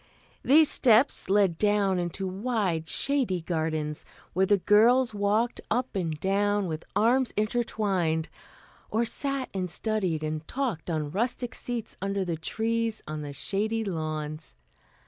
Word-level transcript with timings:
These 0.43 0.67
steps 0.67 1.29
led 1.29 1.59
down 1.59 1.99
into 1.99 2.25
wide 2.25 2.89
shady 2.89 3.39
gardens, 3.41 4.03
where 4.33 4.47
the 4.47 4.57
girls 4.57 5.13
walked 5.13 5.61
up 5.69 5.95
and 5.95 6.19
down 6.19 6.65
with 6.65 6.83
arms 6.95 7.29
intertwined, 7.37 8.27
or 8.89 9.05
sat 9.05 9.47
and 9.53 9.69
studied 9.69 10.23
and 10.23 10.47
talked 10.47 10.89
on 10.89 11.11
rustic 11.11 11.53
seats 11.53 11.97
under 12.01 12.25
the 12.25 12.35
trees 12.35 13.03
on 13.07 13.21
the 13.21 13.31
shady 13.31 13.83
lawns. 13.83 14.55